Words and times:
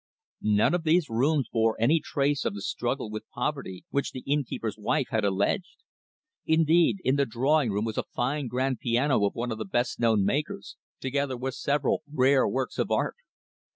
None 0.41 0.73
of 0.73 0.83
these 0.83 1.11
rooms 1.11 1.47
bore 1.51 1.79
any 1.79 1.99
trace 1.99 2.43
of 2.43 2.55
the 2.55 2.63
struggle 2.63 3.11
with 3.11 3.29
poverty 3.29 3.85
which 3.91 4.13
the 4.13 4.21
innkeeper's 4.21 4.75
wife 4.75 5.09
had 5.11 5.23
alleged. 5.23 5.77
Indeed, 6.43 6.97
in 7.03 7.17
the 7.17 7.25
drawing 7.27 7.69
room 7.71 7.85
was 7.85 7.99
a 7.99 8.03
fine 8.15 8.47
grand 8.47 8.79
piano 8.79 9.23
of 9.25 9.35
one 9.35 9.51
of 9.51 9.59
the 9.59 9.63
best 9.65 9.99
known 9.99 10.25
makers, 10.25 10.75
together 10.99 11.37
with 11.37 11.53
several 11.53 12.01
rare 12.11 12.47
works 12.47 12.79
of 12.79 12.89
art. 12.89 13.17